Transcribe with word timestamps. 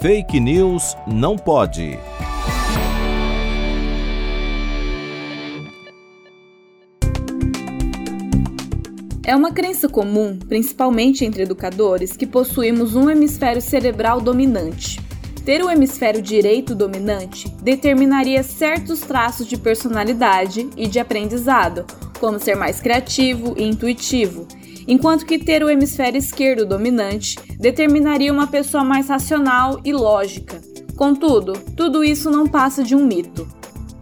Fake 0.00 0.40
News 0.40 0.96
não 1.06 1.36
pode. 1.36 1.98
É 9.22 9.36
uma 9.36 9.52
crença 9.52 9.90
comum, 9.90 10.38
principalmente 10.38 11.26
entre 11.26 11.42
educadores, 11.42 12.16
que 12.16 12.26
possuímos 12.26 12.96
um 12.96 13.10
hemisfério 13.10 13.60
cerebral 13.60 14.22
dominante. 14.22 14.98
Ter 15.44 15.62
o 15.62 15.68
hemisfério 15.68 16.22
direito 16.22 16.74
dominante 16.74 17.50
determinaria 17.62 18.42
certos 18.42 19.00
traços 19.00 19.46
de 19.46 19.58
personalidade 19.58 20.70
e 20.78 20.88
de 20.88 20.98
aprendizado, 20.98 21.84
como 22.18 22.40
ser 22.40 22.56
mais 22.56 22.80
criativo 22.80 23.54
e 23.54 23.64
intuitivo, 23.64 24.48
enquanto 24.86 25.26
que 25.26 25.38
ter 25.38 25.62
o 25.62 25.70
hemisfério 25.70 26.18
esquerdo 26.18 26.66
dominante 26.66 27.36
determinaria 27.58 28.32
uma 28.32 28.46
pessoa 28.46 28.84
mais 28.84 29.08
racional 29.08 29.80
e 29.84 29.92
lógica. 29.92 30.60
Contudo, 30.96 31.54
tudo 31.76 32.04
isso 32.04 32.30
não 32.30 32.46
passa 32.46 32.82
de 32.82 32.94
um 32.94 33.06
mito. 33.06 33.48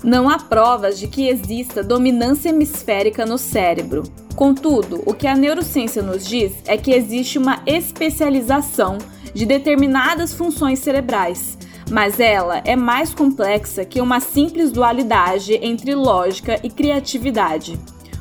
Não 0.02 0.28
há 0.28 0.38
provas 0.38 0.98
de 0.98 1.08
que 1.08 1.28
exista 1.28 1.82
dominância 1.82 2.50
hemisférica 2.50 3.26
no 3.26 3.36
cérebro. 3.38 4.04
Contudo, 4.36 5.02
o 5.04 5.12
que 5.12 5.26
a 5.26 5.34
neurociência 5.34 6.02
nos 6.02 6.24
diz 6.24 6.52
é 6.66 6.76
que 6.76 6.92
existe 6.92 7.38
uma 7.38 7.60
especialização 7.66 8.98
de 9.34 9.44
determinadas 9.44 10.32
funções 10.32 10.78
cerebrais, 10.78 11.58
mas 11.90 12.20
ela 12.20 12.62
é 12.64 12.76
mais 12.76 13.12
complexa 13.12 13.84
que 13.84 14.00
uma 14.00 14.20
simples 14.20 14.70
dualidade 14.70 15.54
entre 15.54 15.94
lógica 15.94 16.58
e 16.62 16.70
criatividade. 16.70 17.78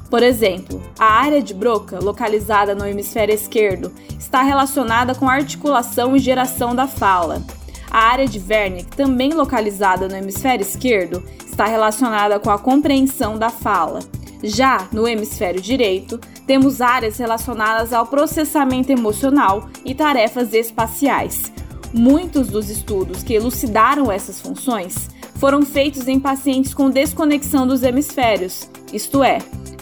Por 0.09 0.23
exemplo, 0.23 0.81
a 0.97 1.05
área 1.05 1.41
de 1.41 1.53
Broca, 1.53 1.99
localizada 1.99 2.73
no 2.73 2.85
hemisfério 2.85 3.35
esquerdo, 3.35 3.91
está 4.17 4.41
relacionada 4.41 5.13
com 5.13 5.27
a 5.27 5.33
articulação 5.33 6.15
e 6.15 6.19
geração 6.19 6.73
da 6.73 6.87
fala. 6.87 7.41
A 7.91 7.99
área 7.99 8.27
de 8.27 8.39
Wernicke, 8.39 8.95
também 8.95 9.33
localizada 9.33 10.07
no 10.07 10.15
hemisfério 10.15 10.61
esquerdo, 10.61 11.23
está 11.45 11.65
relacionada 11.65 12.39
com 12.39 12.49
a 12.49 12.57
compreensão 12.57 13.37
da 13.37 13.49
fala. 13.49 13.99
Já 14.43 14.87
no 14.93 15.07
hemisfério 15.07 15.59
direito, 15.59 16.19
temos 16.45 16.79
áreas 16.79 17.17
relacionadas 17.17 17.91
ao 17.91 18.05
processamento 18.05 18.91
emocional 18.91 19.67
e 19.83 19.93
tarefas 19.93 20.53
espaciais. 20.53 21.51
Muitos 21.93 22.47
dos 22.47 22.69
estudos 22.69 23.23
que 23.23 23.33
elucidaram 23.33 24.11
essas 24.11 24.39
funções 24.39 25.09
foram 25.35 25.63
feitos 25.63 26.07
em 26.07 26.19
pacientes 26.19 26.73
com 26.73 26.89
desconexão 26.89 27.67
dos 27.67 27.83
hemisférios, 27.83 28.69
isto 28.93 29.23
é, 29.23 29.39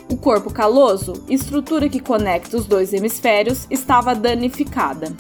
o 0.10 0.18
corpo 0.18 0.52
caloso, 0.52 1.14
estrutura 1.30 1.90
que 1.90 2.00
conecta 2.00 2.58
os 2.58 2.66
dois 2.66 2.94
hemisférios, 2.94 3.66
estava 3.70 4.14
danificada. 4.14 5.14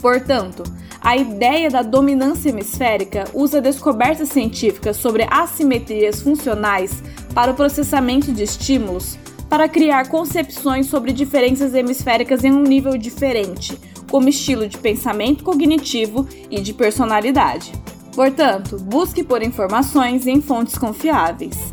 Portanto, 0.00 0.62
a 1.00 1.16
ideia 1.16 1.70
da 1.70 1.82
dominância 1.82 2.48
hemisférica 2.48 3.24
usa 3.34 3.60
descobertas 3.60 4.30
científicas 4.30 4.96
sobre 4.96 5.26
assimetrias 5.30 6.20
funcionais 6.20 7.02
para 7.34 7.52
o 7.52 7.54
processamento 7.54 8.32
de 8.32 8.42
estímulos 8.42 9.18
para 9.48 9.68
criar 9.68 10.08
concepções 10.08 10.86
sobre 10.86 11.12
diferenças 11.12 11.74
hemisféricas 11.74 12.42
em 12.42 12.50
um 12.50 12.62
nível 12.62 12.96
diferente, 12.96 13.78
como 14.10 14.28
estilo 14.28 14.66
de 14.66 14.78
pensamento 14.78 15.44
cognitivo 15.44 16.26
e 16.50 16.60
de 16.60 16.72
personalidade. 16.72 17.72
Portanto, 18.14 18.78
busque 18.78 19.22
por 19.22 19.42
informações 19.42 20.26
em 20.26 20.40
fontes 20.40 20.78
confiáveis. 20.78 21.72